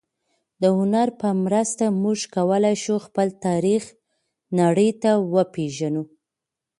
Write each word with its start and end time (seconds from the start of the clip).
د 0.61 0.63
هنر 0.77 1.07
په 1.19 1.27
مرسته 1.43 1.83
موږ 2.03 2.19
کولای 2.35 2.75
شو 2.83 2.95
خپل 3.05 3.27
تاریخ 3.45 3.83
نړۍ 4.59 4.89
ته 5.01 5.11
وپېژنو. 5.33 6.03